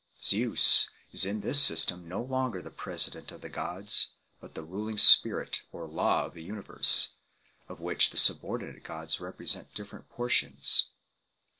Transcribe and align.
Zeus 0.23 0.89
is 1.11 1.25
in 1.25 1.41
this 1.41 1.61
system 1.61 2.07
no 2.09 2.23
longer 2.23 2.59
the 2.59 2.71
president 2.71 3.31
of 3.31 3.41
the 3.41 3.49
gods, 3.51 4.13
but 4.39 4.55
the 4.55 4.63
ruling 4.63 4.97
spirit 4.97 5.61
or 5.71 5.85
law 5.85 6.25
of 6.25 6.33
the 6.33 6.41
universe, 6.41 7.11
of 7.69 7.79
which 7.79 8.09
the 8.09 8.17
subordinate 8.17 8.83
gods 8.83 9.19
represent 9.19 9.75
different 9.75 10.09
portions. 10.09 10.87